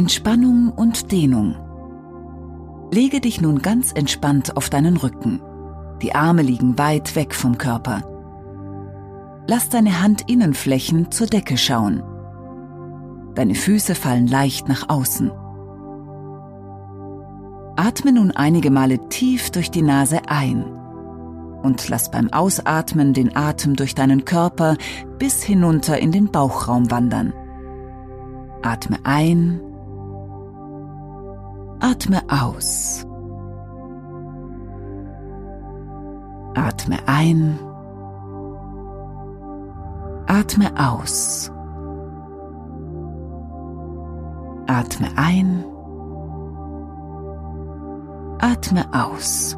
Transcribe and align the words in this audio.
Entspannung 0.00 0.72
und 0.74 1.12
Dehnung. 1.12 1.56
Lege 2.90 3.20
dich 3.20 3.42
nun 3.42 3.60
ganz 3.60 3.92
entspannt 3.92 4.56
auf 4.56 4.70
deinen 4.70 4.96
Rücken. 4.96 5.42
Die 6.00 6.14
Arme 6.14 6.40
liegen 6.40 6.78
weit 6.78 7.16
weg 7.16 7.34
vom 7.34 7.58
Körper. 7.58 8.02
Lass 9.46 9.68
deine 9.68 10.02
Handinnenflächen 10.02 11.10
zur 11.10 11.26
Decke 11.26 11.58
schauen. 11.58 12.02
Deine 13.34 13.54
Füße 13.54 13.94
fallen 13.94 14.26
leicht 14.26 14.70
nach 14.70 14.88
außen. 14.88 15.30
Atme 17.76 18.12
nun 18.12 18.30
einige 18.30 18.70
Male 18.70 19.06
tief 19.10 19.50
durch 19.50 19.70
die 19.70 19.82
Nase 19.82 20.20
ein 20.28 20.64
und 21.62 21.90
lass 21.90 22.10
beim 22.10 22.32
Ausatmen 22.32 23.12
den 23.12 23.36
Atem 23.36 23.76
durch 23.76 23.94
deinen 23.94 24.24
Körper 24.24 24.78
bis 25.18 25.42
hinunter 25.42 25.98
in 25.98 26.10
den 26.10 26.30
Bauchraum 26.30 26.90
wandern. 26.90 27.34
Atme 28.62 28.96
ein, 29.04 29.60
atme 31.90 32.22
aus. 32.28 33.04
Atme 36.54 36.98
ein, 37.06 37.58
atme 40.26 40.70
aus. 40.76 41.50
Atme 44.66 45.08
ein, 45.16 45.64
atme 48.38 48.84
aus. 48.92 49.56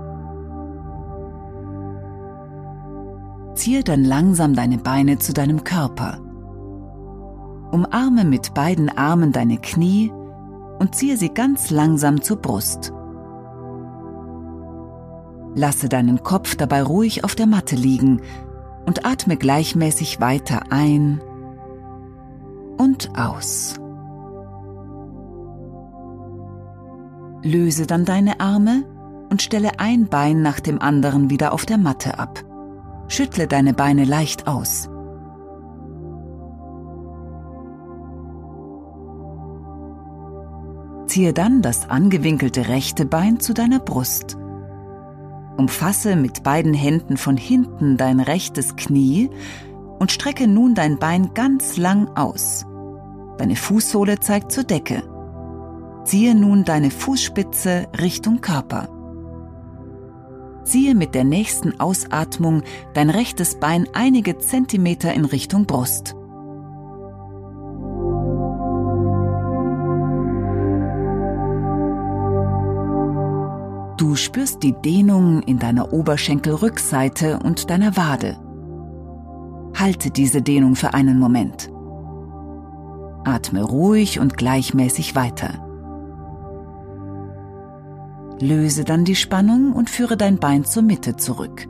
Ziehe 3.54 3.84
dann 3.84 4.04
langsam 4.04 4.54
deine 4.54 4.78
Beine 4.78 5.18
zu 5.18 5.34
deinem 5.34 5.64
Körper. 5.64 6.18
Umarme 7.72 8.24
mit 8.24 8.54
beiden 8.54 8.88
Armen 8.96 9.32
deine 9.32 9.58
Knie 9.58 10.10
und 10.78 10.94
ziehe 10.94 11.16
sie 11.16 11.32
ganz 11.32 11.70
langsam 11.70 12.22
zur 12.22 12.36
Brust. 12.36 12.92
Lasse 15.54 15.88
deinen 15.88 16.22
Kopf 16.22 16.56
dabei 16.56 16.82
ruhig 16.82 17.24
auf 17.24 17.34
der 17.34 17.46
Matte 17.46 17.76
liegen 17.76 18.22
und 18.86 19.04
atme 19.04 19.36
gleichmäßig 19.36 20.20
weiter 20.20 20.62
ein 20.70 21.20
und 22.78 23.10
aus. 23.18 23.74
Löse 27.42 27.86
dann 27.86 28.04
deine 28.04 28.40
Arme 28.40 28.84
und 29.30 29.42
stelle 29.42 29.78
ein 29.78 30.08
Bein 30.08 30.42
nach 30.42 30.60
dem 30.60 30.80
anderen 30.80 31.28
wieder 31.30 31.52
auf 31.52 31.66
der 31.66 31.78
Matte 31.78 32.18
ab. 32.18 32.42
Schüttle 33.08 33.46
deine 33.46 33.74
Beine 33.74 34.04
leicht 34.04 34.46
aus. 34.46 34.88
Ziehe 41.12 41.34
dann 41.34 41.60
das 41.60 41.90
angewinkelte 41.90 42.68
rechte 42.68 43.04
Bein 43.04 43.38
zu 43.38 43.52
deiner 43.52 43.80
Brust. 43.80 44.38
Umfasse 45.58 46.16
mit 46.16 46.42
beiden 46.42 46.72
Händen 46.72 47.18
von 47.18 47.36
hinten 47.36 47.98
dein 47.98 48.18
rechtes 48.18 48.76
Knie 48.76 49.28
und 49.98 50.10
strecke 50.10 50.48
nun 50.48 50.74
dein 50.74 50.98
Bein 50.98 51.34
ganz 51.34 51.76
lang 51.76 52.08
aus. 52.16 52.64
Deine 53.36 53.56
Fußsohle 53.56 54.20
zeigt 54.20 54.52
zur 54.52 54.64
Decke. 54.64 55.02
Ziehe 56.04 56.34
nun 56.34 56.64
deine 56.64 56.90
Fußspitze 56.90 57.88
Richtung 58.00 58.40
Körper. 58.40 58.88
Ziehe 60.64 60.94
mit 60.94 61.14
der 61.14 61.24
nächsten 61.24 61.78
Ausatmung 61.78 62.62
dein 62.94 63.10
rechtes 63.10 63.60
Bein 63.60 63.86
einige 63.92 64.38
Zentimeter 64.38 65.12
in 65.12 65.26
Richtung 65.26 65.66
Brust. 65.66 66.16
Du 73.96 74.16
spürst 74.16 74.62
die 74.62 74.72
Dehnung 74.72 75.42
in 75.42 75.58
deiner 75.58 75.92
Oberschenkelrückseite 75.92 77.38
und 77.38 77.70
deiner 77.70 77.96
Wade. 77.96 78.38
Halte 79.78 80.10
diese 80.10 80.42
Dehnung 80.42 80.76
für 80.76 80.94
einen 80.94 81.18
Moment. 81.18 81.70
Atme 83.24 83.62
ruhig 83.62 84.18
und 84.18 84.36
gleichmäßig 84.36 85.14
weiter. 85.14 85.50
Löse 88.40 88.84
dann 88.84 89.04
die 89.04 89.14
Spannung 89.14 89.72
und 89.72 89.88
führe 89.88 90.16
dein 90.16 90.38
Bein 90.38 90.64
zur 90.64 90.82
Mitte 90.82 91.16
zurück. 91.16 91.68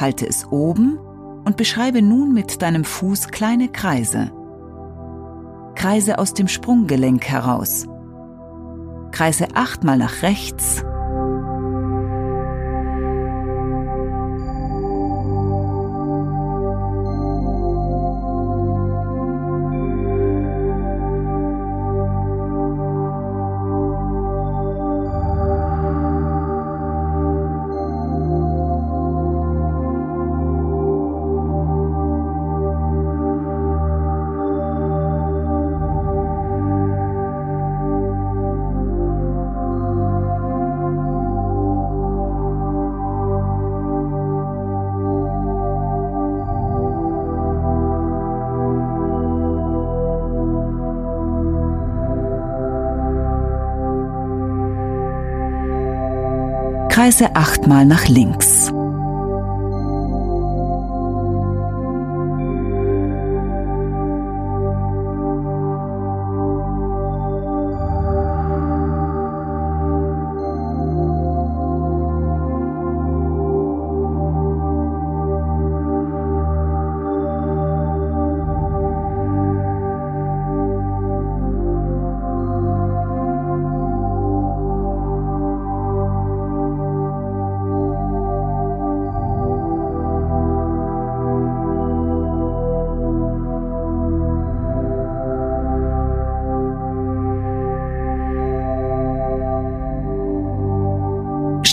Halte 0.00 0.26
es 0.26 0.50
oben 0.50 0.98
und 1.44 1.56
beschreibe 1.56 2.02
nun 2.02 2.32
mit 2.32 2.62
deinem 2.62 2.84
Fuß 2.84 3.28
kleine 3.28 3.68
Kreise. 3.68 4.32
Kreise 5.74 6.18
aus 6.18 6.34
dem 6.34 6.48
Sprunggelenk 6.48 7.24
heraus. 7.24 7.86
Kreise 9.10 9.48
achtmal 9.54 9.98
nach 9.98 10.22
rechts 10.22 10.84
Kreise 56.98 57.36
achtmal 57.36 57.86
nach 57.86 58.08
links. 58.08 58.72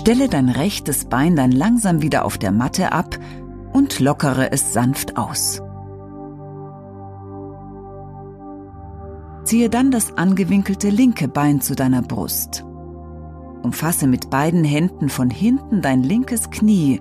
Stelle 0.06 0.30
dein 0.30 0.50
rechtes 0.50 1.06
Bein 1.06 1.36
dann 1.36 1.52
langsam 1.52 2.04
wieder 2.04 2.26
auf 2.26 2.38
der 2.38 2.52
Matte 2.52 2.92
ab 2.92 3.18
und 3.74 4.00
lockere 4.00 4.52
es 4.52 4.72
sanft 4.72 5.18
aus. 5.18 5.64
Ziehe 9.46 9.68
dann 9.68 9.90
das 9.90 10.16
angewinkelte 10.16 10.90
linke 10.90 11.28
Bein 11.28 11.60
zu 11.60 11.76
deiner 11.76 12.04
Brust. 12.04 12.64
Umfasse 13.64 14.06
mit 14.06 14.30
beiden 14.30 14.64
Händen 14.64 15.10
von 15.10 15.32
hinten 15.32 15.82
dein 15.82 16.04
linkes 16.04 16.52
Knie 16.52 17.00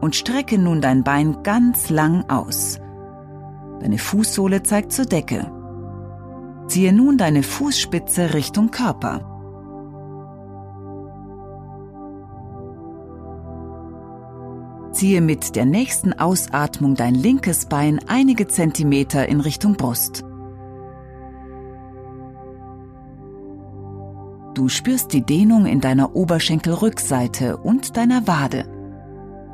und 0.00 0.16
strecke 0.16 0.58
nun 0.58 0.80
dein 0.80 1.04
Bein 1.04 1.44
ganz 1.44 1.90
lang 1.90 2.24
aus. 2.28 2.80
Deine 3.78 3.98
Fußsohle 3.98 4.64
zeigt 4.64 4.90
zur 4.90 5.04
Decke. 5.04 5.48
Ziehe 6.66 6.92
nun 6.92 7.18
deine 7.18 7.44
Fußspitze 7.44 8.34
Richtung 8.34 8.72
Körper. 8.72 9.35
Ziehe 14.96 15.20
mit 15.20 15.56
der 15.56 15.66
nächsten 15.66 16.14
Ausatmung 16.14 16.94
dein 16.94 17.14
linkes 17.14 17.66
Bein 17.66 18.00
einige 18.06 18.48
Zentimeter 18.48 19.28
in 19.28 19.40
Richtung 19.42 19.74
Brust. 19.74 20.24
Du 24.54 24.70
spürst 24.70 25.12
die 25.12 25.20
Dehnung 25.20 25.66
in 25.66 25.82
deiner 25.82 26.16
Oberschenkelrückseite 26.16 27.58
und 27.58 27.98
deiner 27.98 28.26
Wade. 28.26 28.64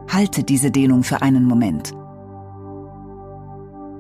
Halte 0.09 0.45
diese 0.45 0.71
Dehnung 0.71 1.03
für 1.03 1.23
einen 1.23 1.45
Moment. 1.45 1.93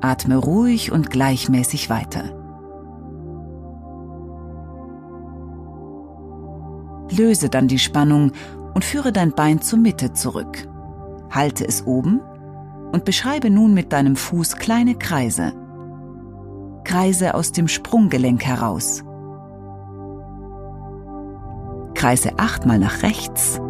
Atme 0.00 0.36
ruhig 0.36 0.92
und 0.92 1.10
gleichmäßig 1.10 1.90
weiter. 1.90 2.22
Löse 7.10 7.48
dann 7.48 7.66
die 7.66 7.80
Spannung 7.80 8.30
und 8.74 8.84
führe 8.84 9.10
dein 9.10 9.32
Bein 9.32 9.60
zur 9.60 9.80
Mitte 9.80 10.12
zurück. 10.12 10.68
Halte 11.32 11.67
es 11.67 11.87
oben 11.87 12.20
und 12.93 13.06
beschreibe 13.06 13.49
nun 13.49 13.73
mit 13.73 13.94
deinem 13.94 14.17
Fuß 14.17 14.56
kleine 14.56 14.94
Kreise. 14.94 15.55
Kreise 16.84 17.34
aus 17.34 17.52
dem 17.52 17.69
Sprunggelenk 17.69 18.44
heraus. 18.44 19.02
Kreise 21.94 22.38
achtmal 22.38 22.79
nach 22.79 23.02
rechts 23.02 23.62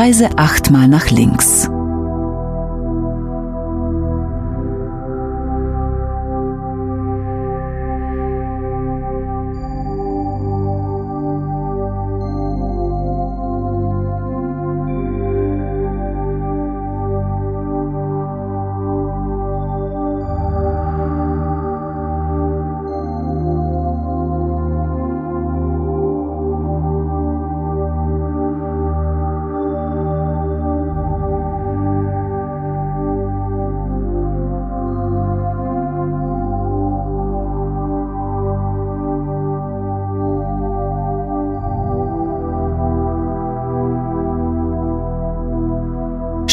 Kreise 0.00 0.30
achtmal 0.38 0.88
nach 0.88 1.10
links. 1.10 1.68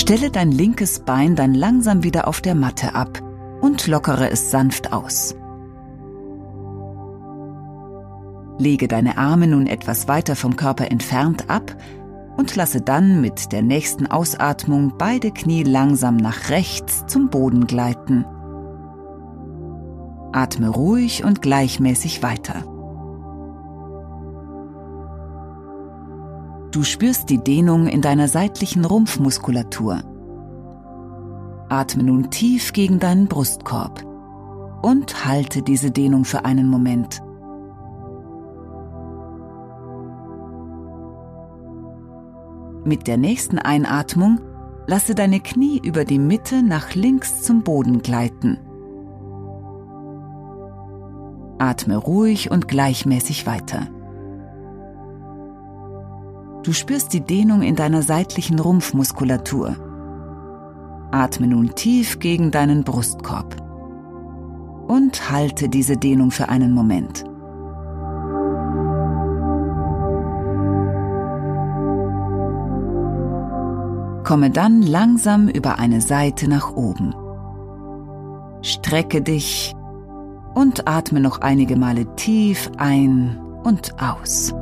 Stelle 0.07 0.31
dein 0.31 0.53
linkes 0.53 0.99
Bein 0.99 1.35
dann 1.35 1.53
langsam 1.53 2.01
wieder 2.01 2.29
auf 2.29 2.39
der 2.39 2.55
Matte 2.55 2.95
ab 2.95 3.21
und 3.59 3.87
lockere 3.87 4.31
es 4.31 4.51
sanft 4.51 4.93
aus. 4.93 5.35
Lege 8.57 8.87
deine 8.87 9.17
Arme 9.17 9.47
nun 9.47 9.67
etwas 9.67 10.07
weiter 10.07 10.37
vom 10.37 10.55
Körper 10.55 10.89
entfernt 10.91 11.49
ab 11.49 11.75
und 12.37 12.55
lasse 12.55 12.79
dann 12.79 13.19
mit 13.19 13.51
der 13.51 13.63
nächsten 13.63 14.07
Ausatmung 14.07 14.93
beide 14.97 15.31
Knie 15.31 15.63
langsam 15.63 16.15
nach 16.15 16.51
rechts 16.51 17.05
zum 17.07 17.29
Boden 17.29 17.67
gleiten. 17.67 18.23
Atme 20.31 20.69
ruhig 20.69 21.25
und 21.25 21.41
gleichmäßig 21.41 22.23
weiter. 22.23 22.76
Du 26.71 26.83
spürst 26.83 27.29
die 27.29 27.37
Dehnung 27.37 27.87
in 27.87 28.01
deiner 28.01 28.27
seitlichen 28.27 28.83
Rumpfmuskulatur. 28.83 30.01
Atme 31.69 32.03
nun 32.03 32.29
tief 32.29 32.73
gegen 32.73 32.99
deinen 32.99 33.27
Brustkorb 33.27 34.05
und 34.81 35.25
halte 35.25 35.61
diese 35.61 35.91
Dehnung 35.91 36.25
für 36.25 36.45
einen 36.45 36.67
Moment. 36.67 37.21
Mit 42.85 43.07
der 43.07 43.17
nächsten 43.17 43.59
Einatmung 43.59 44.39
lasse 44.87 45.13
deine 45.13 45.41
Knie 45.41 45.81
über 45.83 46.05
die 46.05 46.19
Mitte 46.19 46.63
nach 46.63 46.95
links 46.95 47.43
zum 47.43 47.63
Boden 47.63 48.01
gleiten. 48.01 48.59
Atme 51.59 51.97
ruhig 51.97 52.51
und 52.51 52.67
gleichmäßig 52.67 53.45
weiter. 53.45 53.87
Du 56.67 56.73
spürst 56.73 57.13
die 57.13 57.21
Dehnung 57.21 57.61
in 57.61 57.77
deiner 57.77 58.01
seitlichen 58.01 58.59
Rumpfmuskulatur. 58.59 59.77
Atme 61.11 61.47
nun 61.47 61.73
tief 61.75 62.19
gegen 62.19 62.51
deinen 62.51 62.83
Brustkorb 62.83 63.55
und 64.89 65.31
halte 65.31 65.69
diese 65.69 65.95
Dehnung 65.95 66.29
für 66.29 66.49
einen 66.49 66.73
Moment. 66.73 67.23
Komme 74.25 74.49
dann 74.51 74.81
langsam 74.81 75.47
über 75.47 75.79
eine 75.79 76.01
Seite 76.01 76.49
nach 76.49 76.75
oben. 76.75 77.15
Strecke 78.61 79.21
dich 79.21 79.73
und 80.53 80.85
atme 80.85 81.21
noch 81.21 81.39
einige 81.39 81.77
Male 81.77 82.13
tief 82.17 82.69
ein 82.75 83.39
und 83.63 83.93
aus. 84.01 84.53